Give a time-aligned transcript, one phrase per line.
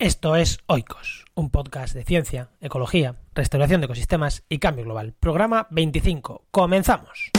[0.00, 5.16] Esto es Oikos, un podcast de ciencia, ecología, restauración de ecosistemas y cambio global.
[5.18, 6.44] Programa 25.
[6.52, 7.32] Comenzamos.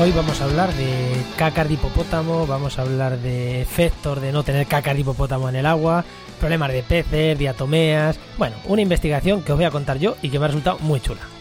[0.00, 4.42] Hoy vamos a hablar de cácar de hipopótamo, vamos a hablar de efectos de no
[4.42, 6.04] tener cácar de hipopótamo en el agua,
[6.40, 10.40] problemas de peces, diatomeas, bueno, una investigación que os voy a contar yo y que
[10.40, 11.35] me ha resultado muy chula.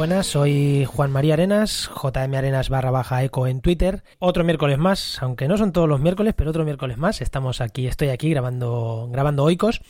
[0.00, 4.02] Buenas, soy Juan María Arenas, JM Arenas barra baja eco en Twitter.
[4.18, 7.20] Otro miércoles más, aunque no son todos los miércoles, pero otro miércoles más.
[7.20, 9.82] Estamos aquí, estoy aquí grabando, grabando Oikos.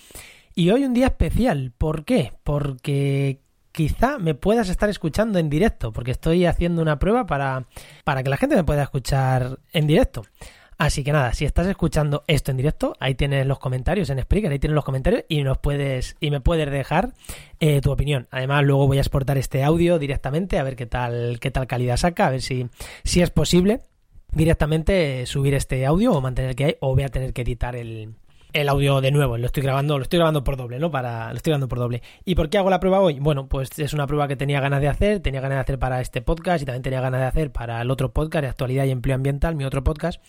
[0.53, 1.73] Y hoy un día especial.
[1.79, 2.33] ¿Por qué?
[2.43, 3.39] Porque
[3.71, 7.67] quizá me puedas estar escuchando en directo, porque estoy haciendo una prueba para,
[8.03, 10.25] para que la gente me pueda escuchar en directo.
[10.81, 14.51] Así que nada, si estás escuchando esto en directo, ahí tienes los comentarios en Spreaker,
[14.51, 17.13] ahí tienes los comentarios y nos puedes y me puedes dejar
[17.61, 18.29] eh, tu opinión.
[18.31, 21.99] Además, luego voy a exportar este audio directamente a ver qué tal qué tal calidad
[21.99, 22.71] saca, a ver si
[23.05, 23.81] si es posible
[24.33, 28.15] directamente subir este audio o mantener que hay o voy a tener que editar el,
[28.53, 30.91] el audio de nuevo, lo estoy grabando, lo estoy grabando por doble, ¿no?
[30.91, 32.03] Para, lo estoy grabando por doble.
[32.25, 33.19] ¿Y por qué hago la prueba hoy?
[33.21, 36.01] Bueno, pues es una prueba que tenía ganas de hacer, tenía ganas de hacer para
[36.01, 38.91] este podcast y también tenía ganas de hacer para el otro podcast de actualidad y
[38.91, 40.23] empleo ambiental, mi otro podcast.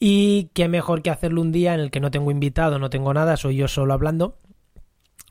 [0.00, 3.12] Y qué mejor que hacerlo un día en el que no tengo invitado, no tengo
[3.12, 4.36] nada, soy yo solo hablando.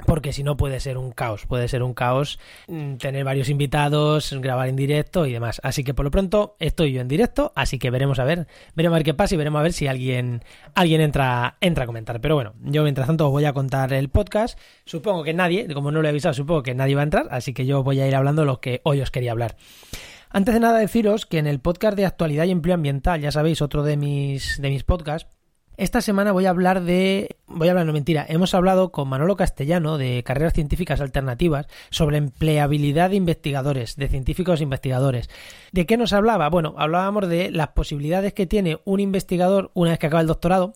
[0.05, 4.31] Porque si no puede ser un caos, puede ser un caos mm, tener varios invitados,
[4.39, 5.59] grabar en directo y demás.
[5.63, 8.95] Así que por lo pronto estoy yo en directo, así que veremos a ver, veremos
[8.95, 10.43] a ver qué pasa y veremos a ver si alguien,
[10.75, 12.21] alguien entra, entra a comentar.
[12.21, 14.59] Pero bueno, yo mientras tanto os voy a contar el podcast.
[14.85, 17.53] Supongo que nadie, como no lo he avisado, supongo que nadie va a entrar, así
[17.53, 19.55] que yo voy a ir hablando lo que hoy os quería hablar.
[20.29, 23.61] Antes de nada deciros que en el podcast de actualidad y empleo ambiental, ya sabéis,
[23.61, 25.29] otro de mis, de mis podcasts,
[25.77, 27.37] esta semana voy a hablar de.
[27.45, 28.25] Voy a hablar, no mentira.
[28.27, 34.59] Hemos hablado con Manolo Castellano de Carreras Científicas Alternativas sobre empleabilidad de investigadores, de científicos
[34.59, 35.29] investigadores.
[35.71, 36.49] ¿De qué nos hablaba?
[36.49, 40.73] Bueno, hablábamos de las posibilidades que tiene un investigador una vez que acaba el doctorado,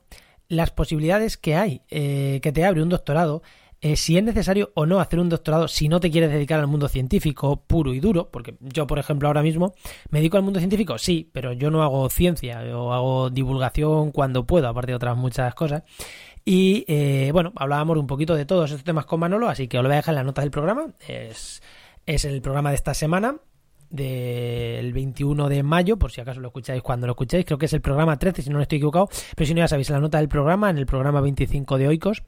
[0.47, 3.41] las posibilidades que hay eh, que te abre un doctorado
[3.81, 6.67] eh, si es necesario o no hacer un doctorado si no te quieres dedicar al
[6.67, 9.73] mundo científico puro y duro, porque yo, por ejemplo, ahora mismo
[10.11, 14.45] me dedico al mundo científico, sí, pero yo no hago ciencia, yo hago divulgación cuando
[14.45, 15.83] puedo, aparte de otras muchas cosas.
[16.45, 19.83] Y eh, bueno, hablábamos un poquito de todos estos temas con Manolo, así que os
[19.83, 20.93] lo voy a dejar en las notas del programa.
[21.07, 21.61] Es,
[22.05, 23.37] es el programa de esta semana,
[23.91, 27.73] del 21 de mayo, por si acaso lo escucháis cuando lo escucháis, creo que es
[27.73, 30.29] el programa 13, si no, estoy equivocado, pero si no ya sabéis, la nota del
[30.29, 32.23] programa, en el programa 25 de Oikos,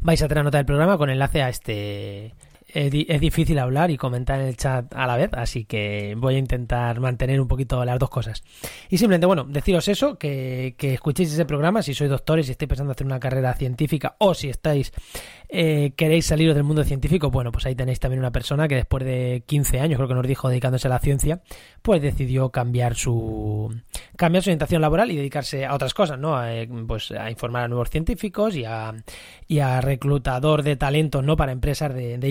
[0.00, 2.34] vais a tener nota del programa con enlace a este
[2.68, 6.38] es, difícil hablar y comentar en el chat a la vez, así que voy a
[6.38, 8.42] intentar mantener un poquito las dos cosas.
[8.88, 12.68] Y simplemente, bueno, deciros eso, que, que escuchéis ese programa si sois doctores, si estáis
[12.68, 14.92] pensando hacer una carrera científica o si estáis
[15.50, 19.02] eh, queréis saliros del mundo científico, bueno, pues ahí tenéis también una persona que después
[19.02, 21.40] de 15 años, creo que nos dijo, dedicándose a la ciencia,
[21.80, 23.74] pues decidió cambiar su
[24.16, 26.36] cambiar su orientación laboral y dedicarse a otras cosas, ¿no?
[26.36, 28.94] A, eh, pues a informar a nuevos científicos y a,
[29.46, 31.36] y a reclutador de talentos, ¿no?
[31.36, 32.28] Para empresas de, de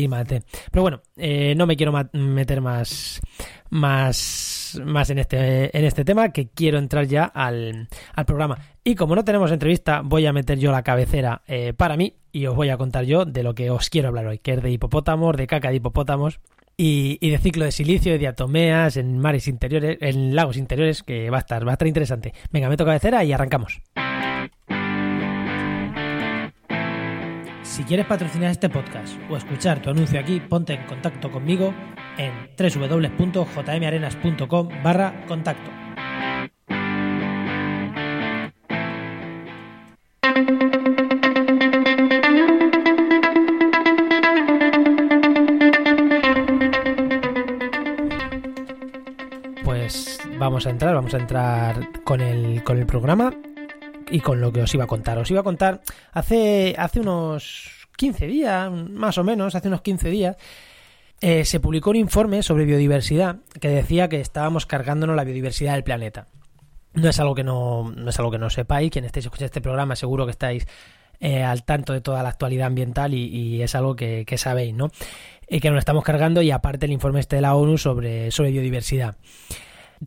[0.72, 3.22] Pero bueno, eh, no me quiero meter más
[3.70, 8.58] más, más en, este, en este tema, que quiero entrar ya al, al programa.
[8.84, 12.46] Y como no tenemos entrevista, voy a meter yo la cabecera eh, para mí y
[12.46, 14.72] os voy a contar yo de lo que os quiero hablar hoy, que es de
[14.72, 16.40] hipopótamos, de caca de hipopótamos
[16.78, 21.30] y, y, de ciclo de silicio, de diatomeas en mares interiores, en lagos interiores, que
[21.30, 22.34] va a estar, va a estar interesante.
[22.52, 23.82] Venga, meto cabecera y arrancamos.
[27.78, 31.76] Si quieres patrocinar este podcast o escuchar tu anuncio aquí, ponte en contacto conmigo
[32.18, 35.70] en www.jmarenas.com barra contacto.
[49.64, 53.32] Pues vamos a entrar, vamos a entrar con el, con el programa
[54.10, 55.20] y con lo que os iba a contar.
[55.20, 55.82] Os iba a contar
[56.18, 60.36] hace, hace unos 15 días, más o menos, hace unos 15 días,
[61.22, 65.84] eh, se publicó un informe sobre biodiversidad que decía que estábamos cargándonos la biodiversidad del
[65.84, 66.28] planeta.
[66.94, 69.62] No es algo que no, no es algo que no sepáis, quien estéis escuchando este
[69.62, 70.68] programa seguro que estáis
[71.20, 74.90] eh, al tanto de toda la actualidad ambiental y, es algo que, que sabéis, ¿no?
[75.48, 78.52] Y que nos estamos cargando y aparte el informe este de la ONU sobre, sobre
[78.52, 79.16] biodiversidad.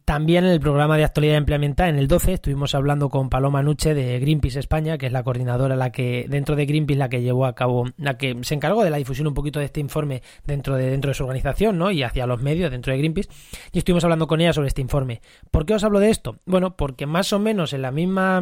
[0.04, 3.92] También en el programa de actualidad implementada, en el 12, estuvimos hablando con Paloma Nuche
[3.92, 7.44] de Greenpeace España, que es la coordinadora, la que dentro de Greenpeace, la que llevó
[7.46, 10.76] a cabo, la que se encargó de la difusión un poquito de este informe dentro
[10.76, 11.90] de, dentro de su organización, ¿no?
[11.90, 13.28] Y hacia los medios dentro de Greenpeace.
[13.72, 15.22] Y estuvimos hablando con ella sobre este informe.
[15.50, 16.38] ¿Por qué os hablo de esto?
[16.46, 18.40] Bueno, porque más o menos en la misma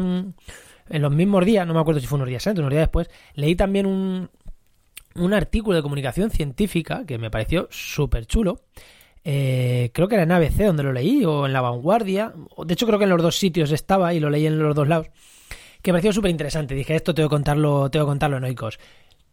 [0.89, 3.09] en los mismos días, no me acuerdo si fue unos días antes, unos días después,
[3.35, 4.29] leí también un,
[5.15, 8.61] un artículo de comunicación científica que me pareció súper chulo.
[9.23, 12.33] Eh, creo que era en ABC donde lo leí, o en La Vanguardia.
[12.65, 14.87] De hecho, creo que en los dos sitios estaba y lo leí en los dos
[14.87, 15.07] lados.
[15.81, 16.75] Que me pareció súper interesante.
[16.75, 18.79] Dije, esto tengo que contarlo, tengo que contarlo en Oikos.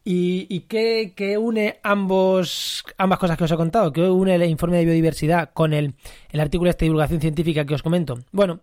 [0.09, 3.93] ¿Y, qué, une ambos, ambas cosas que os he contado?
[3.93, 5.95] ¿Qué une el informe de biodiversidad con el,
[6.31, 8.17] el artículo de esta divulgación científica que os comento?
[8.31, 8.61] Bueno,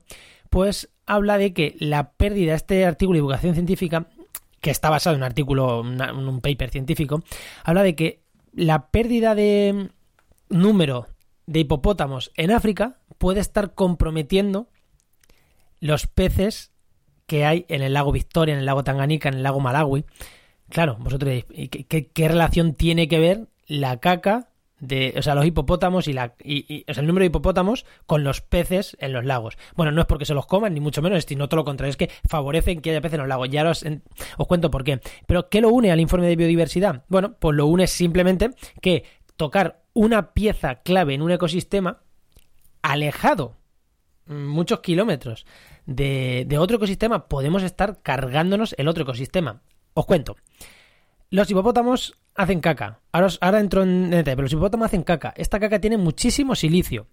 [0.50, 4.08] pues habla de que la pérdida, este artículo de divulgación científica,
[4.62, 7.24] que está basado en un artículo, en un paper científico,
[7.66, 8.22] habla de que
[8.54, 9.90] la pérdida de
[10.48, 11.08] número
[11.46, 14.68] de hipopótamos en África puede estar comprometiendo
[15.80, 16.72] los peces
[17.26, 20.06] que hay en el lago Victoria, en el lago Tanganica, en el lago Malawi,
[20.74, 24.50] Claro, vosotros diréis, ¿qué, relación tiene que ver la caca
[24.80, 28.98] de, o sea, los hipopótamos y la, y, el número de hipopótamos con los peces
[29.00, 29.56] en los lagos.
[29.76, 31.98] Bueno, no es porque se los coman, ni mucho menos, sino todo lo contrario, es
[31.98, 33.50] que favorecen que haya peces en los lagos.
[33.50, 33.86] Ya os,
[34.38, 35.00] os cuento por qué.
[35.28, 37.06] Pero, ¿qué lo une al informe de biodiversidad?
[37.08, 38.50] Bueno, pues lo une simplemente
[38.82, 39.06] que
[39.38, 42.02] tocar una pieza clave en un ecosistema
[42.82, 43.58] alejado
[44.26, 45.46] muchos kilómetros
[45.86, 49.62] de, otro ecosistema, podemos estar cargándonos el otro ecosistema.
[49.94, 50.38] Os cuento.
[51.30, 53.02] Los hipopótamos hacen caca.
[53.12, 55.34] Ahora, ahora entro en pero los hipopótamos hacen caca.
[55.36, 57.08] Esta caca tiene muchísimo silicio.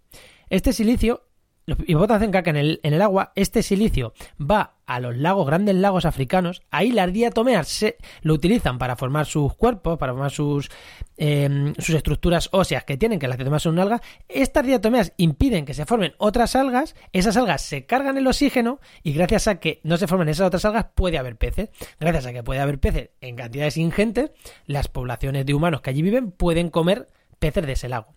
[0.48, 1.29] Este silicio
[1.70, 5.46] los hipopótamos hacen caca en el, en el, agua, este silicio va a los lagos,
[5.46, 10.32] grandes lagos africanos, ahí las diatomeas se, lo utilizan para formar sus cuerpos, para formar
[10.32, 10.68] sus,
[11.16, 15.64] em, sus estructuras óseas que tienen, que las diatomeas son un alga, estas diatomeas impiden
[15.64, 19.80] que se formen otras algas, esas algas se cargan el oxígeno y gracias a que
[19.84, 21.68] no se formen esas otras algas puede haber peces,
[22.00, 24.32] gracias a que puede haber peces en cantidades ingentes,
[24.66, 27.06] las poblaciones de humanos que allí viven pueden comer
[27.38, 28.14] peces de ese lago.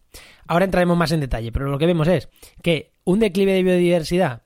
[0.48, 2.30] Ahora entraremos más en detalle, pero lo que vemos es
[2.62, 4.44] que un declive de biodiversidad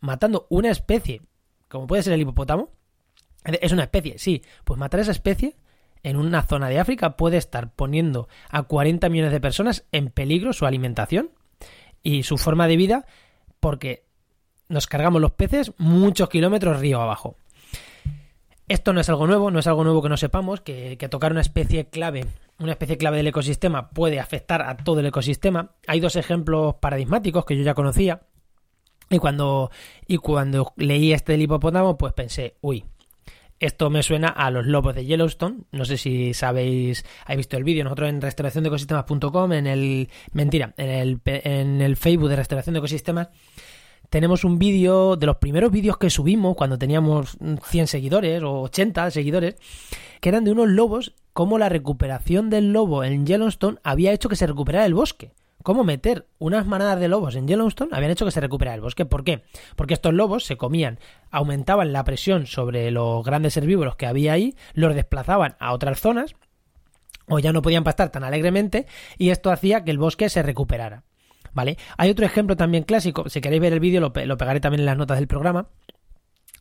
[0.00, 1.22] matando una especie,
[1.68, 2.70] como puede ser el hipopótamo,
[3.44, 5.56] es una especie, sí, pues matar esa especie
[6.02, 10.52] en una zona de África puede estar poniendo a 40 millones de personas en peligro
[10.52, 11.30] su alimentación
[12.02, 13.06] y su forma de vida
[13.60, 14.04] porque
[14.68, 17.36] nos cargamos los peces muchos kilómetros río abajo.
[18.68, 21.42] Esto no es algo nuevo, no es algo nuevo que no sepamos, que, tocar una
[21.42, 22.26] especie clave
[22.58, 25.72] una especie clave del ecosistema puede afectar a todo el ecosistema.
[25.88, 28.22] Hay dos ejemplos paradigmáticos que yo ya conocía.
[29.10, 29.70] Y cuando,
[30.06, 32.84] y cuando leí este del hipopótamo, pues pensé, uy,
[33.60, 35.64] esto me suena a los lobos de Yellowstone.
[35.72, 37.84] No sé si sabéis, habéis visto el vídeo.
[37.84, 40.08] Nosotros en restauraciondecosistemas.com, en el.
[40.32, 43.28] Mentira, en el, en el Facebook de Restauración de Ecosistemas,
[44.14, 49.10] tenemos un vídeo de los primeros vídeos que subimos cuando teníamos 100 seguidores o 80
[49.10, 49.56] seguidores,
[50.20, 54.36] que eran de unos lobos, como la recuperación del lobo en Yellowstone había hecho que
[54.36, 55.32] se recuperara el bosque.
[55.64, 59.04] Cómo meter unas manadas de lobos en Yellowstone habían hecho que se recuperara el bosque.
[59.04, 59.42] ¿Por qué?
[59.74, 61.00] Porque estos lobos se comían,
[61.32, 66.36] aumentaban la presión sobre los grandes herbívoros que había ahí, los desplazaban a otras zonas,
[67.26, 68.86] o ya no podían pastar tan alegremente,
[69.18, 71.02] y esto hacía que el bosque se recuperara.
[71.54, 71.78] ¿Vale?
[71.96, 74.86] Hay otro ejemplo también clásico, si queréis ver el vídeo lo, lo pegaré también en
[74.86, 75.68] las notas del programa,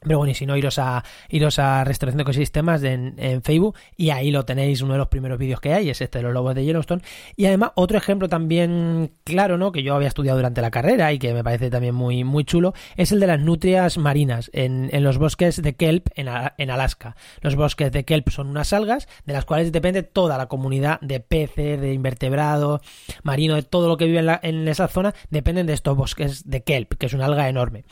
[0.04, 3.76] pero bueno, y si no, iros a, iros a Restauración de Ecosistemas en, en, Facebook
[3.98, 6.34] y ahí lo tenéis, uno de los primeros vídeos que hay, es este de los
[6.34, 7.02] lobos de Yellowstone.
[7.36, 9.72] Y además, otro ejemplo también claro, ¿no?
[9.72, 12.74] Que yo había estudiado durante la carrera y que me parece también muy, muy chulo,
[12.96, 16.28] es el de las nutrias marinas en, en los bosques de kelp en,
[16.58, 17.16] en, Alaska.
[17.42, 21.20] Los bosques de kelp son unas algas de las cuales depende toda la comunidad de
[21.20, 22.82] peces, de invertebrados,
[23.24, 26.50] marino, de todo lo que vive en, la, en esa zona, dependen de estos bosques
[26.50, 27.86] de kelp, que es una alga enorme.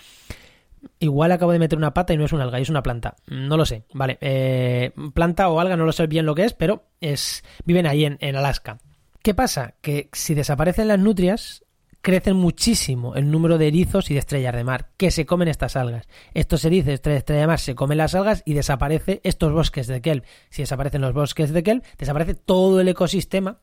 [1.00, 3.16] Igual acabo de meter una pata y no es una alga, es una planta.
[3.28, 3.84] No lo sé.
[3.94, 4.18] Vale.
[4.22, 7.44] Eh, planta o alga, no lo sé bien lo que es, pero es.
[7.66, 8.80] viven ahí en, en Alaska.
[9.22, 9.76] ¿Qué pasa?
[9.82, 11.64] Que si desaparecen las nutrias,
[12.02, 15.76] crecen muchísimo el número de erizos y de estrellas de mar que se comen estas
[15.76, 16.08] algas.
[16.34, 20.26] Estos erizos estrellas de mar se comen las algas y desaparece estos bosques de kelp.
[20.50, 23.60] Si desaparecen los bosques de kelp, desaparece todo el ecosistema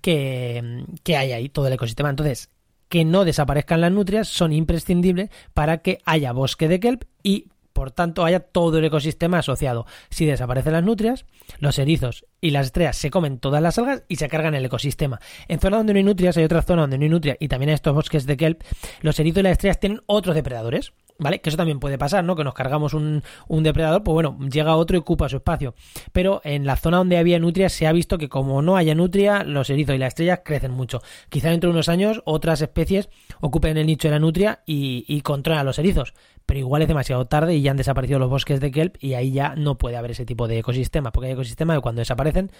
[0.00, 2.10] que, que hay ahí, todo el ecosistema.
[2.10, 2.50] Entonces,
[2.88, 7.90] que no desaparezcan las nutrias son imprescindibles para que haya bosque de kelp y por
[7.90, 9.84] tanto haya todo el ecosistema asociado.
[10.08, 11.26] Si desaparecen las nutrias,
[11.58, 15.20] los erizos y las estrellas se comen todas las algas y se cargan el ecosistema.
[15.46, 17.68] En zonas donde no hay nutrias hay otra zona donde no hay nutrias y también
[17.68, 18.62] hay estos bosques de kelp,
[19.02, 20.94] los erizos y las estrellas tienen otros depredadores.
[21.18, 21.40] ¿Vale?
[21.40, 22.36] Que eso también puede pasar, ¿no?
[22.36, 25.74] Que nos cargamos un, un, depredador, pues bueno, llega otro y ocupa su espacio.
[26.12, 29.42] Pero en la zona donde había nutrias se ha visto que como no haya nutria,
[29.42, 31.00] los erizos y las estrellas crecen mucho.
[31.30, 33.08] Quizá dentro de unos años otras especies
[33.40, 36.12] ocupen el nicho de la nutria y, y controlan a los erizos.
[36.44, 39.32] Pero igual es demasiado tarde y ya han desaparecido los bosques de kelp y ahí
[39.32, 42.50] ya no puede haber ese tipo de ecosistema, porque hay ecosistemas que cuando desaparecen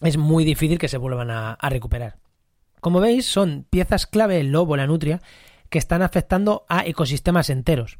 [0.00, 2.18] es muy difícil que se vuelvan a, a recuperar.
[2.80, 5.20] Como veis, son piezas clave el lobo, la nutria,
[5.70, 7.98] que están afectando a ecosistemas enteros.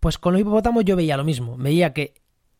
[0.00, 1.56] Pues con los hipopótamos yo veía lo mismo.
[1.56, 2.14] Veía que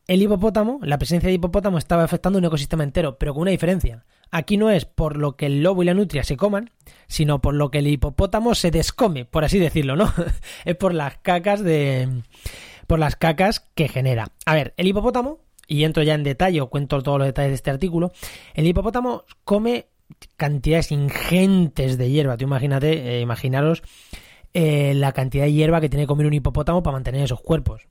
[0.06, 4.04] el hipopótamo, la presencia de hipopótamo estaba afectando un ecosistema entero, pero con una diferencia.
[4.30, 6.70] Aquí no es por lo que el lobo y la nutria se coman,
[7.08, 10.12] sino por lo que el hipopótamo se descome, por así decirlo, ¿no?
[10.64, 12.22] es por las cacas de.
[12.86, 14.32] por las cacas que genera.
[14.44, 17.56] A ver, el hipopótamo, y entro ya en detalle, o cuento todos los detalles de
[17.56, 18.12] este artículo,
[18.54, 19.86] el hipopótamo come
[20.36, 22.36] cantidades ingentes de hierba.
[22.36, 23.82] Tú imagínate, eh, imaginaros
[24.58, 27.88] eh, la cantidad de hierba que tiene que comer un hipopótamo para mantener esos cuerpos.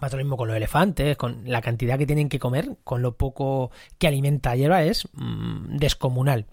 [0.00, 3.18] Pasa lo mismo con los elefantes, con la cantidad que tienen que comer, con lo
[3.18, 6.46] poco que alimenta hierba es mm, descomunal.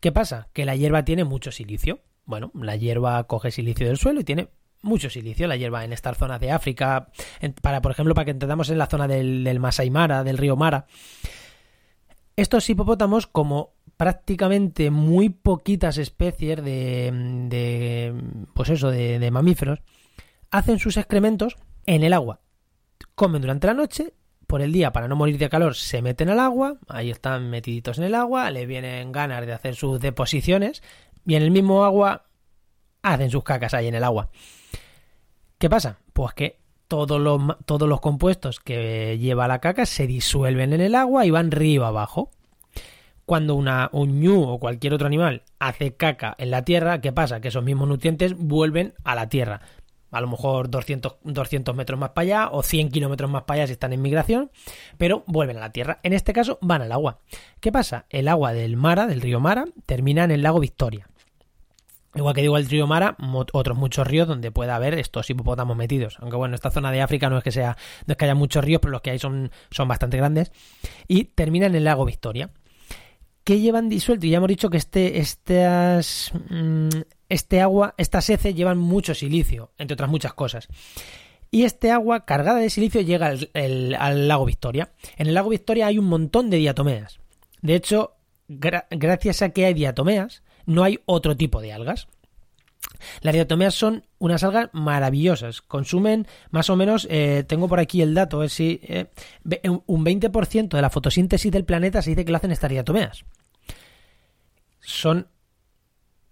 [0.00, 0.48] ¿Qué pasa?
[0.52, 2.00] Que la hierba tiene mucho silicio.
[2.26, 4.50] Bueno, la hierba coge silicio del suelo y tiene
[4.82, 5.48] mucho silicio.
[5.48, 7.08] La hierba en estas zonas de África,
[7.62, 9.60] para por ejemplo, para que entendamos en la zona del, del
[9.90, 10.84] Mara, del río Mara.
[12.36, 17.10] Estos hipopótamos, como prácticamente muy poquitas especies de,
[17.50, 18.14] de
[18.54, 19.80] pues eso, de, de mamíferos,
[20.50, 22.40] hacen sus excrementos en el agua
[23.14, 24.14] comen durante la noche,
[24.46, 27.98] por el día, para no morir de calor, se meten al agua, ahí están metiditos
[27.98, 30.82] en el agua, le vienen ganas de hacer sus deposiciones,
[31.26, 32.26] y en el mismo agua
[33.02, 34.30] hacen sus cacas ahí en el agua.
[35.58, 35.98] ¿Qué pasa?
[36.14, 40.94] Pues que todos los, todos los compuestos que lleva la caca se disuelven en el
[40.94, 42.30] agua y van río abajo.
[43.28, 47.42] Cuando una, un ñu o cualquier otro animal hace caca en la tierra, ¿qué pasa?
[47.42, 49.60] Que esos mismos nutrientes vuelven a la tierra
[50.10, 53.66] a lo mejor 200, 200 metros más para allá o 100 kilómetros más para allá
[53.66, 54.50] si están en migración,
[54.96, 56.00] pero vuelven a la tierra.
[56.04, 57.18] En este caso van al agua.
[57.60, 58.06] ¿Qué pasa?
[58.08, 61.06] El agua del Mara, del río Mara, termina en el lago Victoria.
[62.14, 63.14] Igual que digo el río Mara,
[63.52, 66.16] otros muchos ríos donde pueda haber estos hipopótamos metidos.
[66.20, 68.64] Aunque bueno, esta zona de África no es que sea, no es que haya muchos
[68.64, 70.50] ríos, pero los que hay son, son bastante grandes.
[71.06, 72.48] Y termina en el lago Victoria.
[73.48, 74.26] ¿Qué llevan disuelto?
[74.26, 76.88] Y ya hemos dicho que este, estas, mm,
[77.30, 80.68] este agua, estas heces llevan mucho silicio, entre otras muchas cosas.
[81.50, 84.92] Y este agua cargada de silicio llega al, lago Victoria.
[85.16, 87.20] En el lago Victoria hay un montón de diatomeas.
[87.62, 88.16] De hecho,
[88.48, 92.06] gracias a que hay diatomeas, no hay otro tipo de algas.
[93.22, 95.62] Las diatomeas son unas algas maravillosas.
[95.62, 99.06] Consumen más o menos, eh, tengo por aquí el dato, es si, eh,
[99.86, 103.24] un 20% de la fotosíntesis del planeta se dice que lo hacen estas diatomeas.
[104.88, 105.28] Son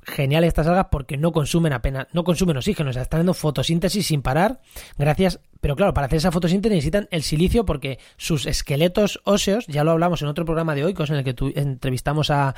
[0.02, 4.06] geniales estas algas porque no consumen apenas, no consumen oxígeno, o sea, están dando fotosíntesis
[4.06, 4.62] sin parar,
[4.96, 9.84] gracias, pero claro, para hacer esa fotosíntesis necesitan el silicio porque sus esqueletos óseos, ya
[9.84, 12.54] lo hablamos en otro programa de Oikos en el que entrevistamos a,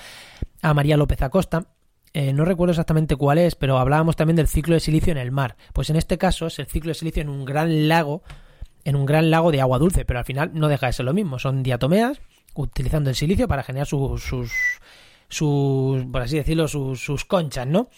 [0.63, 1.67] a María López Acosta,
[2.13, 5.33] eh, no recuerdo exactamente cuál es, pero hablábamos también del ciclo de silicio en el
[5.33, 5.57] mar.
[5.73, 8.23] Pues en este caso es el ciclo de silicio en un gran lago,
[8.85, 11.13] en un gran lago de agua dulce, pero al final no deja de ser lo
[11.13, 11.39] mismo.
[11.39, 12.21] Son diatomeas
[12.55, 14.23] utilizando el silicio para generar sus,
[15.29, 17.89] por así decirlo, sus, conchas, ¿no?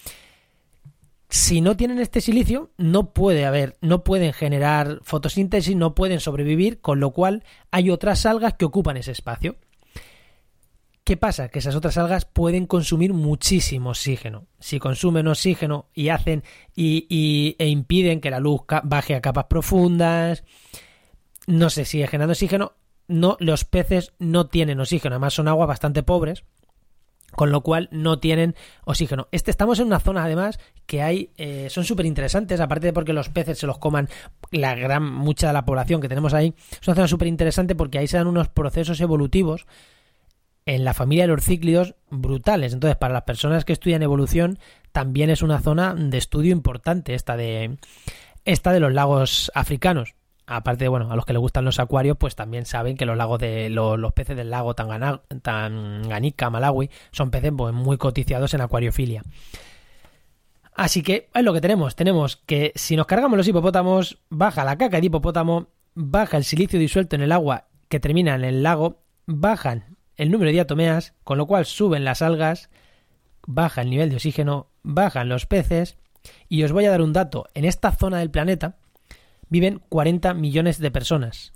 [1.29, 6.81] Si no tienen este silicio, no puede haber, no pueden generar fotosíntesis, no pueden sobrevivir,
[6.81, 9.57] con lo cual hay otras algas que ocupan ese espacio.
[11.05, 11.49] ¿Qué pasa?
[11.49, 14.47] Que esas otras algas pueden consumir muchísimo oxígeno.
[14.59, 16.43] Si consumen oxígeno y hacen
[16.75, 20.45] y, e impiden que la luz baje a capas profundas,
[21.47, 22.73] no se sigue generando oxígeno.
[23.07, 26.45] No, los peces no tienen oxígeno, además son aguas bastante pobres
[27.33, 29.29] con lo cual no tienen oxígeno.
[29.33, 33.13] Este, estamos en una zona además que hay, eh, son súper interesantes, aparte de porque
[33.13, 34.09] los peces se los coman
[34.51, 37.99] la gran, mucha de la población que tenemos ahí, es una zona súper interesante porque
[37.99, 39.67] ahí se dan unos procesos evolutivos
[40.67, 42.73] en la familia de los cíclidos brutales.
[42.73, 44.59] Entonces, para las personas que estudian evolución,
[44.93, 47.79] también es una zona de estudio importante esta de,
[48.45, 50.15] esta de los lagos africanos
[50.51, 53.39] aparte bueno, a los que les gustan los acuarios, pues también saben que los lagos
[53.39, 59.23] de los, peces del lago Tanganica, Malawi, son peces pues, muy coticiados en acuariofilia.
[60.75, 61.95] Así que es lo que tenemos.
[61.95, 66.81] Tenemos que si nos cargamos los hipopótamos, baja la caca de hipopótamo, baja el silicio
[66.81, 71.39] disuelto en el agua que termina en el lago, bajan el número de diatomeas, con
[71.39, 72.71] lo cual suben las algas,
[73.47, 75.97] baja el nivel de oxígeno, bajan los peces.
[76.49, 77.47] Y os voy a dar un dato.
[77.55, 78.80] En esta zona del planeta,
[79.51, 81.53] viven 40 millones de personas.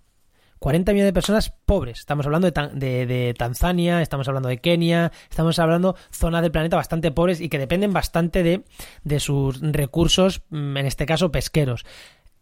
[0.58, 1.98] 40 millones de personas pobres.
[2.00, 7.10] Estamos hablando de, Tanzania, estamos hablando de Kenia, estamos hablando de zonas del planeta bastante
[7.10, 8.64] pobres y que dependen bastante de,
[9.02, 11.84] de sus recursos, mm, en este caso pesqueros.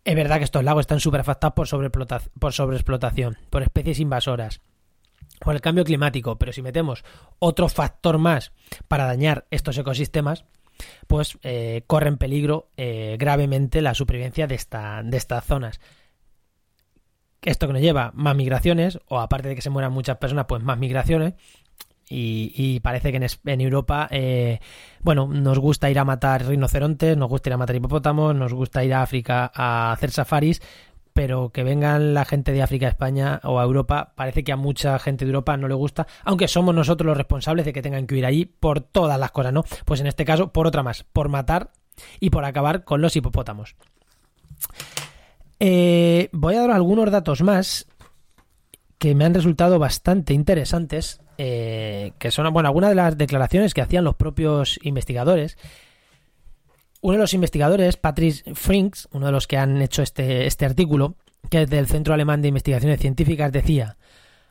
[0.05, 1.91] Es verdad que estos lagos están súper afectados por,
[2.39, 4.61] por sobreexplotación, por especies invasoras,
[5.41, 7.05] por el cambio climático, pero si metemos
[7.39, 8.53] otro factor más
[8.89, 10.45] para dañar estos ecosistemas,
[11.07, 15.81] pues eh, corre en peligro eh, gravemente la supervivencia de, esta, de estas zonas.
[17.43, 20.63] Esto que nos lleva más migraciones, o aparte de que se mueran muchas personas, pues
[20.63, 21.35] más migraciones.
[22.09, 24.61] y, parece que en, Europa, eh,
[25.01, 28.85] bueno, nos gusta ir a matar rinocerontes, nos gusta ir a matar hipopótamos, nos gusta
[28.85, 30.61] ir a África a hacer safaris,
[31.13, 34.57] pero que vengan la gente de África a España o a Europa, parece que a
[34.57, 38.07] mucha gente de Europa no le gusta, aunque somos nosotros los responsables de que tengan
[38.07, 39.65] que ir allí por todas las cosas, ¿no?
[39.85, 41.71] Pues en este caso, por otra más, por matar
[42.21, 43.77] y por acabar con los hipopótamos.
[45.61, 47.87] Eh, voy a dar algunos datos más
[48.99, 53.81] que me han resultado bastante interesantes, eh, que son bueno, algunas de las declaraciones que
[53.81, 55.59] hacían los propios investigadores.
[57.03, 61.17] Uno de los investigadores, Patrick Frinks, uno de los que han hecho este, este artículo,
[61.51, 63.97] que es del Centro Alemán de Investigaciones Científicas, decía,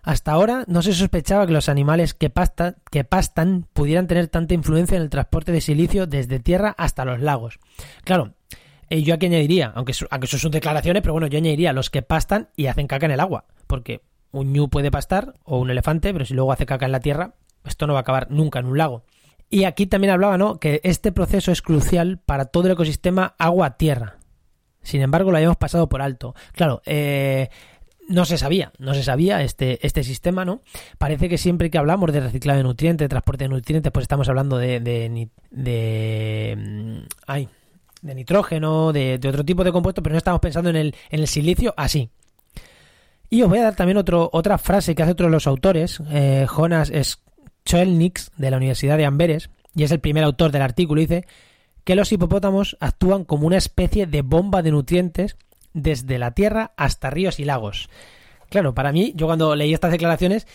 [0.03, 5.03] hasta ahora no se sospechaba que los animales que, pastan pudieran tener tanta influencia en
[5.03, 7.57] el transporte de silicio desde tierra hasta los lagos.
[8.03, 8.33] Claro,
[8.89, 12.01] eh, yo aquí añadiría, aunque, aunque eso son declaraciones, pero bueno, yo añadiría los que
[12.01, 16.11] pastan y hacen caca en el agua, porque un ñu puede pastar o un elefante,
[16.11, 18.65] pero si luego hace caca en la tierra, esto no va a acabar nunca en
[18.65, 19.05] un lago.
[19.51, 20.59] Y aquí también hablaba, ¿no?
[20.59, 24.15] Que este proceso es crucial para todo el ecosistema agua-tierra.
[24.81, 26.33] Sin embargo, lo habíamos pasado por alto.
[26.53, 27.49] Claro, eh,
[28.07, 30.61] no se sabía, no se sabía este, este sistema, ¿no?
[30.97, 34.29] Parece que siempre que hablamos de reciclado de nutrientes, de transporte de nutrientes, pues estamos
[34.29, 34.79] hablando de.
[34.79, 37.49] de, de, mm, ay,
[38.01, 41.27] de nitrógeno, de, otro tipo de compuestos, pero no estamos pensando en el, en el
[41.27, 42.09] silicio así.
[43.29, 46.01] Y os voy a dar también otro, otra frase que hace otro de los autores,
[46.09, 46.89] eh, Jonas
[47.65, 51.25] Schelnix, de la Universidad de Amberes, y es el primer autor del artículo, dice
[51.83, 55.37] que los hipopótamos actúan como una especie de bomba de nutrientes
[55.73, 57.89] desde la tierra hasta ríos y lagos.
[58.49, 60.45] Claro, para mí, yo cuando leí estas declaraciones,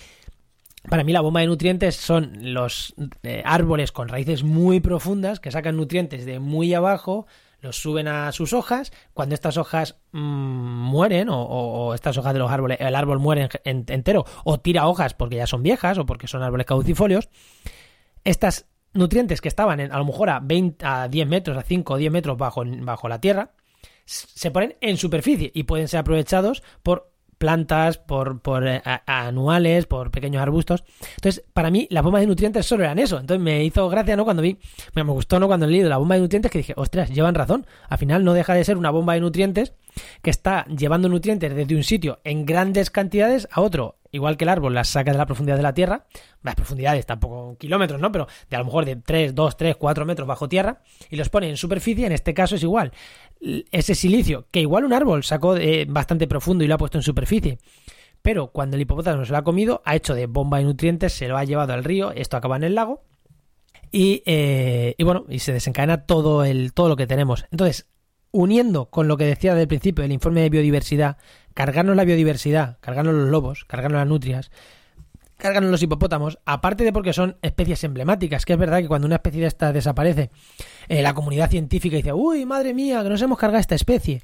[0.88, 5.50] para mí la bomba de nutrientes son los eh, árboles con raíces muy profundas que
[5.50, 7.26] sacan nutrientes de muy abajo,
[7.66, 12.50] los suben a sus hojas, cuando estas hojas mm, mueren o, estas hojas de los
[12.50, 16.42] árboles, el árbol muere entero o tira hojas porque ya son viejas o porque son
[16.42, 17.28] árboles caducifolios,
[18.24, 21.96] estas nutrientes que estaban a lo mejor a, 20, a 10 metros, a 5 o
[21.96, 23.52] 10 metros bajo, bajo la tierra,
[24.06, 30.10] se ponen en superficie y pueden ser aprovechados por plantas, por, por eh, anuales, por
[30.10, 30.84] pequeños arbustos.
[31.16, 33.18] Entonces, para mí, las bombas de nutrientes solo eran eso.
[33.18, 34.24] Entonces, me hizo gracia, ¿no?
[34.24, 34.58] Cuando vi,
[34.94, 35.46] me, gustó, ¿no?
[35.46, 37.66] Cuando he leído la bomba de nutrientes, que dije, ostras, llevan razón.
[37.88, 39.74] Al final, no deja de ser una bomba de nutrientes
[40.22, 43.96] que está llevando nutrientes desde un sitio en grandes cantidades a otro.
[44.12, 46.06] Igual que el árbol las saca de la profundidad de la tierra,
[46.42, 48.10] las profundidades tampoco kilómetros, ¿no?
[48.12, 50.80] Pero de a lo mejor de 3, 2, 3, 4 metros bajo tierra
[51.10, 52.92] y los pone en superficie, en este caso es igual
[53.70, 57.02] ese silicio, que igual un árbol sacó de bastante profundo y lo ha puesto en
[57.02, 57.58] superficie.
[58.22, 61.28] Pero cuando el hipopótamo se lo ha comido, ha hecho de bomba de nutrientes, se
[61.28, 63.02] lo ha llevado al río, esto acaba en el lago.
[63.92, 67.46] Y, eh, y bueno, y se desencadena todo, el, todo lo que tenemos.
[67.52, 67.86] Entonces,
[68.36, 71.16] uniendo con lo que decía del principio del informe de biodiversidad,
[71.54, 74.50] cargarnos la biodiversidad, cargarnos los lobos, cargarnos las nutrias,
[75.38, 79.16] cargan los hipopótamos, aparte de porque son especies emblemáticas, que es verdad que cuando una
[79.16, 80.30] especie de esta desaparece,
[80.88, 84.22] eh, la comunidad científica dice, uy, madre mía, que nos hemos cargado esta especie.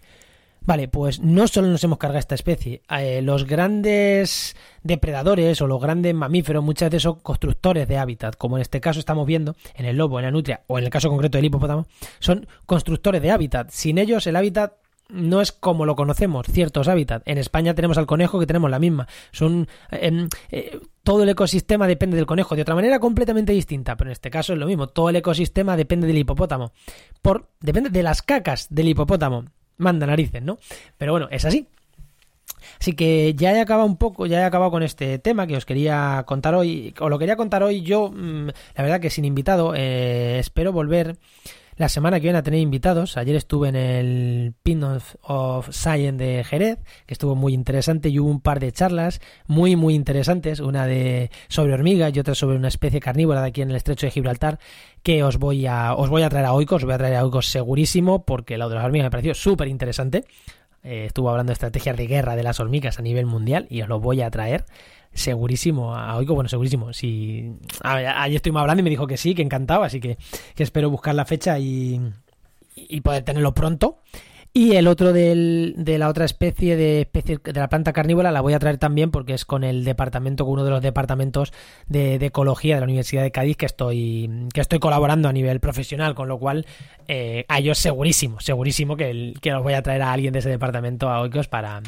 [0.65, 5.81] Vale, pues no solo nos hemos cargado esta especie, eh, los grandes depredadores o los
[5.81, 9.87] grandes mamíferos muchas veces son constructores de hábitat, como en este caso estamos viendo en
[9.87, 11.87] el lobo, en la nutria o en el caso concreto del hipopótamo,
[12.21, 13.71] son constructores de hábitat.
[13.71, 14.75] Sin ellos el hábitat
[15.09, 17.25] no es como lo conocemos, ciertos hábitats.
[17.27, 19.09] En España tenemos al conejo que tenemos la misma.
[19.31, 24.09] Son em, eh, todo el ecosistema depende del conejo de otra manera completamente distinta, pero
[24.09, 24.87] en este caso es lo mismo.
[24.87, 26.73] Todo el ecosistema depende del hipopótamo.
[27.21, 29.45] Por depende de las cacas del hipopótamo.
[29.83, 30.59] Manda narices, ¿no?
[30.97, 31.67] Pero bueno, es así.
[32.81, 35.67] Así que ya he acabado un poco, ya he acabado con este tema que os
[35.67, 36.95] quería contar hoy.
[36.99, 39.75] Os lo quería contar hoy yo, mm, la verdad que sin invitado.
[39.75, 41.17] Eh, espero volver
[41.83, 43.17] la semana que viene a tener invitados.
[43.17, 48.31] Ayer estuve en el Pin of, Science de Jerez, que estuvo muy interesante y hubo
[48.31, 52.69] un par de charlas muy muy interesantes, una de sobre hormigas y otra sobre una
[52.69, 54.61] especie carnívora de aquí en el estrecho de Gibraltar,
[55.03, 57.25] que os voy a os voy a traer a Oikos, os voy a traer a
[57.25, 60.25] Oikos segurísimo porque la de las hormigas me pareció súper interesante.
[60.83, 63.89] Eh, estuvo hablando de estrategias de guerra de las hormigas a nivel mundial y os
[63.89, 64.65] lo voy a traer
[65.15, 66.93] segurísimo a Oiko, bueno, segurísimo.
[66.93, 70.17] Si ayer estuvimos hablando y me dijo que sí, que encantaba, así que,
[70.57, 72.01] espero buscar la fecha y,
[72.75, 73.99] y poder tenerlo pronto.
[74.55, 78.43] Y el otro del, de la otra especie de, especie de la planta carnívora la
[78.43, 81.55] voy a traer también porque es con el departamento, con uno de los departamentos
[81.87, 86.15] de, ecología de la Universidad de Cádiz que estoy, que estoy colaborando a nivel profesional,
[86.15, 86.67] con lo cual
[87.09, 90.41] eh, a ellos segurísimo, segurísimo que, el, que los voy a traer a alguien de
[90.41, 91.81] ese departamento a Oikos para,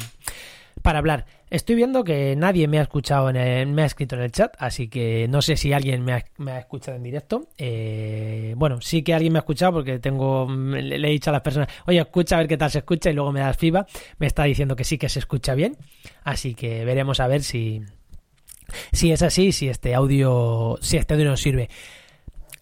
[0.81, 1.25] para hablar.
[1.49, 4.87] Estoy viendo que nadie me ha escuchado, en me ha escrito en el chat, así
[4.87, 7.47] que no sé si alguien me ha, escuchado en directo.
[7.57, 11.41] Eh, bueno, sí que alguien me ha escuchado porque tengo, le, he dicho a las
[11.41, 13.85] personas, oye, escucha a ver qué tal se escucha y luego me das FIBA.
[14.19, 15.77] Me está diciendo que sí que se escucha bien,
[16.23, 17.81] así que veremos a ver si,
[18.91, 21.69] si es así, si este audio, si este audio nos sirve.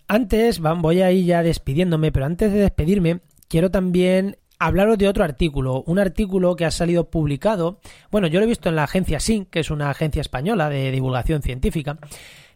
[0.07, 5.23] Antes, voy a ir ya despidiéndome, pero antes de despedirme, quiero también hablaros de otro
[5.23, 7.79] artículo, un artículo que ha salido publicado,
[8.11, 10.89] bueno, yo lo he visto en la agencia SINC, que es una agencia española de
[10.91, 11.97] divulgación científica,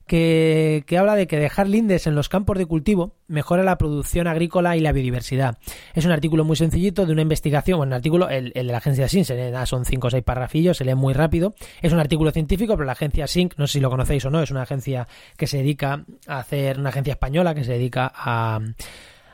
[0.08, 4.78] que, habla de que dejar lindes en los campos de cultivo mejora la producción agrícola
[4.78, 5.58] y la biodiversidad.
[5.93, 9.10] Es un artículo muy sencillito de una investigación, bueno, un artículo, el, de la agencia
[9.10, 9.28] SINC,
[9.65, 11.56] son cinco o seis parrafillos, se lee muy rápido.
[11.82, 14.41] Es un artículo científico, pero la agencia SINC, no sé si lo conocéis o no,
[14.41, 18.62] es una agencia que se dedica a hacer, una agencia española que se dedica a,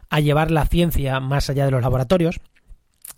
[0.09, 2.39] a llevar la ciencia más allá de los laboratorios.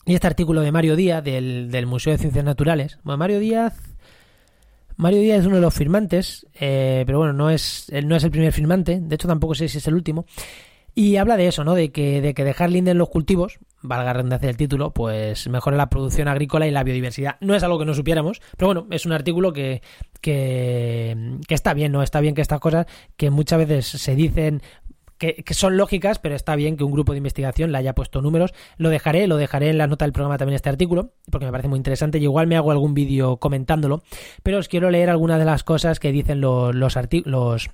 [0.05, 3.73] Y este artículo de Mario Díaz, del, del Museo de Ciencias Naturales, bueno, Mario Díaz
[4.97, 8.31] Mario Díaz es uno de los firmantes, eh, pero bueno, no es, no es el
[8.31, 10.25] primer firmante, de hecho tampoco sé si es el último.
[10.97, 11.75] Y habla de eso, ¿no?
[11.75, 15.89] De que, de que dejar linden los cultivos, valga redundancia del título, pues mejora la
[15.89, 17.35] producción agrícola y la biodiversidad.
[17.41, 19.81] No es algo que no supiéramos, pero bueno, es un artículo que,
[20.21, 22.01] que, que está bien, ¿no?
[22.01, 22.85] Está bien que estas cosas
[23.17, 24.61] que muchas veces se dicen
[25.17, 28.53] que, son lógicas, pero está bien que un grupo de investigación le haya puesto números.
[28.77, 31.67] Lo dejaré, lo dejaré en la nota del programa también este artículo, porque me parece
[31.67, 34.03] muy interesante y igual me hago algún vídeo comentándolo,
[34.43, 37.69] pero os quiero leer algunas de las cosas que dicen los, los,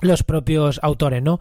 [0.00, 1.40] los propios autores, ¿no?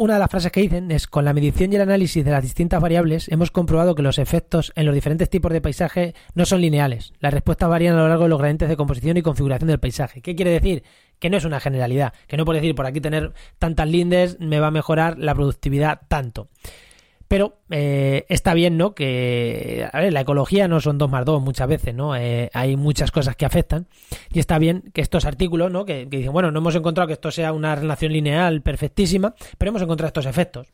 [0.00, 2.42] Una de las frases que dicen es, con la medición y el análisis de las
[2.42, 6.62] distintas variables, hemos comprobado que los efectos en los diferentes tipos de paisaje no son
[6.62, 7.12] lineales.
[7.20, 10.22] Las respuestas varían a lo largo de los gradientes de composición y configuración del paisaje.
[10.22, 10.84] ¿Qué quiere decir?
[11.18, 14.58] Que no es una generalidad, que no puede decir por aquí tener tantas lindes me
[14.58, 16.48] va a mejorar la productividad tanto.
[17.30, 18.92] Pero eh, está bien, ¿no?
[18.92, 22.16] Que, a ver, la ecología no son dos más dos muchas veces, ¿no?
[22.16, 23.86] Eh, hay muchas cosas que afectan.
[24.32, 25.84] Y está bien que estos artículos, ¿no?
[25.84, 29.80] Que, dicen, bueno, no hemos encontrado que esto sea una relación lineal perfectísima, pero hemos
[29.80, 30.72] encontrado estos efectos.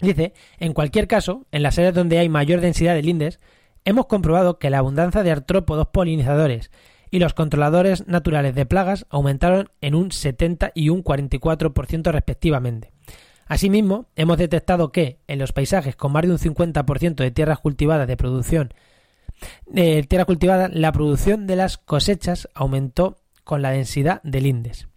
[0.00, 3.40] Dice, en cualquier caso, en las áreas donde hay mayor densidad de lindes,
[3.84, 6.70] hemos comprobado que la abundancia de artrópodos polinizadores
[7.10, 12.92] y los controladores naturales de plagas aumentaron en un 70 y un 44% respectivamente.
[13.48, 18.06] Asimismo, hemos detectado que en los paisajes con más de un 50% de tierras cultivadas
[18.06, 18.72] de producción
[19.66, 24.88] de tierra la producción de las cosechas aumentó con la densidad de lindes.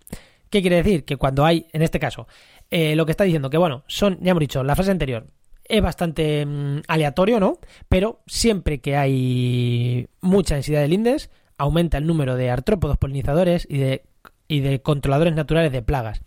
[0.50, 1.06] ¿Qué quiere decir?
[1.06, 2.28] Que cuando hay, en este caso,
[2.70, 5.28] eh, lo que está diciendo, que bueno, son, ya hemos dicho, la fase anterior
[5.64, 7.60] es bastante mm, aleatorio, ¿no?
[7.88, 13.78] Pero siempre que hay mucha densidad de lindes, aumenta el número de artrópodos polinizadores y
[13.78, 14.04] de,
[14.48, 16.22] y de controladores naturales de plagas.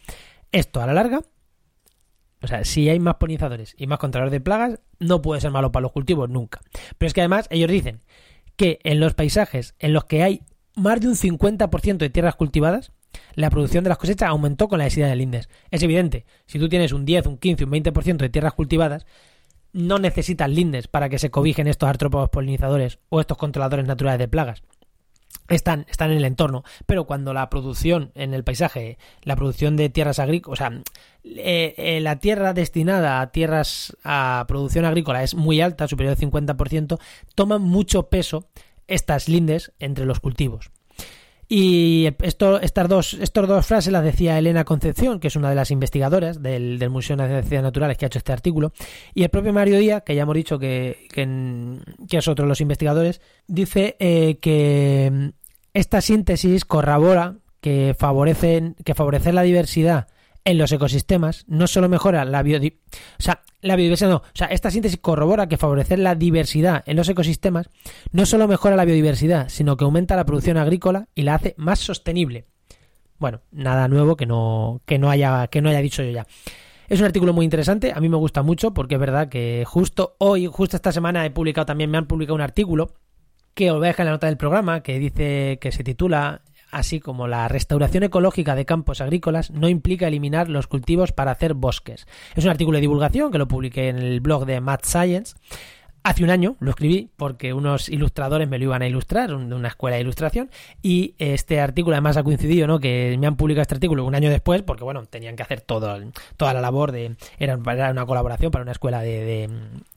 [0.53, 1.21] Esto a la larga
[2.44, 5.72] o sea, si hay más polinizadores y más controladores de plagas, no puede ser malo
[5.72, 6.61] para los cultivos nunca.
[6.98, 8.00] Pero es que además ellos dicen
[8.57, 10.42] que en los paisajes en los que hay
[10.76, 12.92] más de un 50% de tierras cultivadas,
[13.35, 15.48] la producción de las cosechas aumentó con la densidad de lindes.
[15.70, 19.07] Es evidente, si tú tienes un 10, un 15, un 20% de tierras cultivadas,
[19.72, 24.28] no necesitas lindes para que se cobijen estos artrópodos polinizadores o estos controladores naturales de
[24.28, 24.62] plagas
[25.48, 29.90] están, están en el entorno, pero cuando la producción en el paisaje, la producción de
[29.90, 30.83] tierras agrícolas, o sea,
[31.25, 36.31] eh, eh, la tierra destinada a tierras a producción agrícola es muy alta, superior al
[36.31, 36.99] 50%,
[37.35, 38.49] toman mucho peso
[38.89, 40.71] estas lindes entre los cultivos.
[41.49, 45.55] Y esto, estas dos, estas dos frases las decía Elena Concepción, que es una de
[45.55, 48.73] las investigadoras del, Museo de Ciencias Naturales que ha hecho este artículo,
[49.15, 52.61] y el propio Mario Díaz, que ya hemos dicho que, que, es otro de los
[52.61, 55.33] investigadores, dice eh, que
[55.75, 60.09] esta síntesis corrobora que, favorecen, que favorecer la diversidad
[60.44, 62.85] en los ecosistemas no solo mejora la biodiversidad,
[63.18, 66.96] o sea, la biodiversidad no, o sea, esta síntesis corrobora que favorecer la diversidad en
[66.96, 67.70] los ecosistemas
[68.12, 71.78] no solo mejora la biodiversidad, sino que aumenta la producción agrícola y la hace más
[71.78, 72.46] sostenible.
[73.18, 76.26] Bueno, nada nuevo que no, que no haya, que no haya dicho yo ya.
[76.88, 80.16] Es un artículo muy interesante, a mí me gusta mucho porque es verdad que justo
[80.18, 82.92] hoy, justo esta semana he publicado también, me han publicado un artículo
[83.54, 86.42] que os voy a dejar en la nota del programa que dice que se titula
[86.75, 91.55] así como la restauración ecológica de campos agrícolas no implica eliminar los cultivos para hacer
[91.55, 92.07] bosques.
[92.35, 95.35] Es un artículo de divulgación que lo publiqué en el blog de Mad Science
[96.07, 99.69] Hace un año lo escribí porque unos ilustradores me lo iban a ilustrar, de una
[99.69, 100.51] escuela de ilustración,
[100.83, 102.79] y este artículo además ha coincidido, ¿no?
[102.79, 105.99] Que me han publicado este artículo un año después, porque bueno, tenían que hacer todo,
[106.37, 107.17] toda la labor de.
[107.38, 109.49] Era, una colaboración para una escuela de,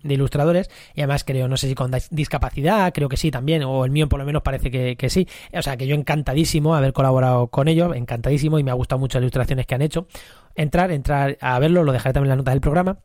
[0.04, 3.92] ilustradores, y además creo, no sé si con discapacidad, creo que sí también, o el
[3.92, 5.28] mío por lo menos parece que, que sí.
[5.52, 9.18] O sea que yo encantadísimo haber colaborado con ellos, encantadísimo, y me ha gustado mucho
[9.18, 10.08] las ilustraciones que han hecho.
[10.56, 13.00] Entrar, entrar a verlo, lo dejaré también en la nota del programa.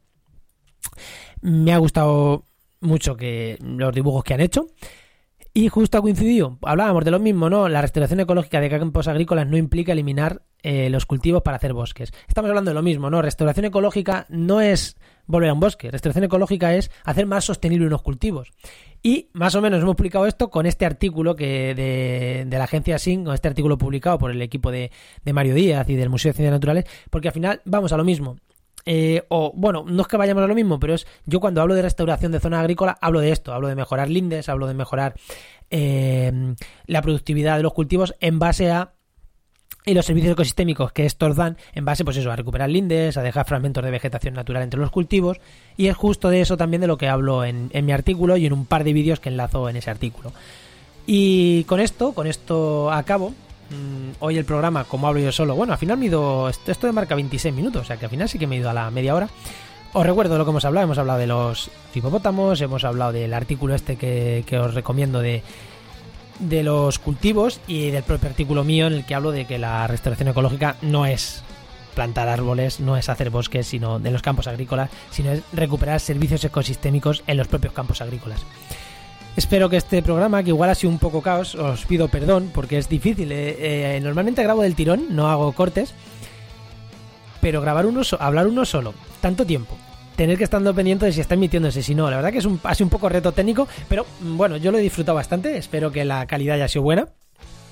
[1.40, 2.44] Me ha gustado
[2.82, 4.66] mucho que los dibujos que han hecho.
[5.54, 7.68] Y justo ha coincidido, hablábamos de lo mismo, ¿no?
[7.68, 12.10] La restauración ecológica de campos agrícolas no implica eliminar eh, los cultivos para hacer bosques.
[12.26, 13.20] Estamos hablando de lo mismo, ¿no?
[13.20, 18.00] Restauración ecológica no es volver a un bosque, restauración ecológica es hacer más sostenible unos
[18.00, 18.50] cultivos.
[19.02, 22.98] Y más o menos hemos publicado esto con este artículo que de, de la agencia
[22.98, 24.90] SIN, con este artículo publicado por el equipo de,
[25.22, 28.04] de Mario Díaz y del Museo de Ciencias Naturales, porque al final vamos a lo
[28.04, 28.38] mismo.
[28.84, 31.74] Eh, o bueno, no es que vayamos a lo mismo, pero es yo cuando hablo
[31.74, 35.14] de restauración de zona agrícola hablo de esto, hablo de mejorar lindes, hablo de mejorar
[35.70, 36.54] eh,
[36.86, 38.92] la productividad de los cultivos en base a
[39.84, 43.22] y los servicios ecosistémicos que estos dan en base pues eso a recuperar lindes a
[43.22, 45.38] dejar fragmentos de vegetación natural entre los cultivos.
[45.76, 48.46] Y es justo de eso también de lo que hablo en, en mi artículo y
[48.46, 50.32] en un par de vídeos que enlazo en ese artículo.
[51.06, 53.34] Y con esto con esto acabo
[53.72, 56.70] mm, hoy el programa como hablo yo solo bueno al final me he ido esto,
[56.70, 58.70] esto de marca 26 minutos o sea que al final sí que me he ido
[58.70, 59.28] a la media hora
[59.92, 63.74] os recuerdo lo que hemos hablado hemos hablado de los hipopótamos hemos hablado del artículo
[63.74, 65.42] este que, que os recomiendo de
[66.38, 69.86] de los cultivos y del propio artículo mío en el que hablo de que la
[69.86, 71.42] restauración ecológica no es
[71.94, 76.44] plantar árboles, no es hacer bosques, sino de los campos agrícolas, sino es recuperar servicios
[76.44, 78.40] ecosistémicos en los propios campos agrícolas.
[79.36, 82.76] Espero que este programa, que igual ha sido un poco caos, os pido perdón porque
[82.76, 83.32] es difícil.
[83.32, 85.94] Eh, eh, normalmente grabo del tirón, no hago cortes,
[87.40, 88.92] pero grabar uno, hablar uno solo,
[89.22, 89.76] tanto tiempo,
[90.16, 92.10] tener que estar pendiente de si está emitiéndose, si no.
[92.10, 94.70] La verdad que es un, ha sido un poco reto técnico, pero mm, bueno, yo
[94.70, 95.56] lo he disfrutado bastante.
[95.56, 97.08] Espero que la calidad haya sido buena.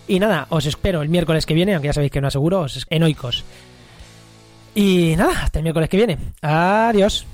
[0.08, 2.86] Y nada, os espero el miércoles que viene, aunque ya sabéis que no aseguro, os
[2.88, 3.44] enoicos.
[4.74, 6.18] Y nada, hasta el miércoles que viene.
[6.40, 7.26] Adiós.